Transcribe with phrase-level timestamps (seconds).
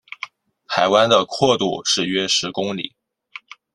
[0.65, 2.95] 海湾的阔度是约十公里。